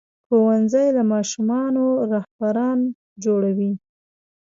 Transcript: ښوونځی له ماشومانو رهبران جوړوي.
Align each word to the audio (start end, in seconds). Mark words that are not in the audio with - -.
ښوونځی 0.27 0.87
له 0.97 1.03
ماشومانو 1.13 1.85
رهبران 2.13 2.79
جوړوي. 3.23 3.71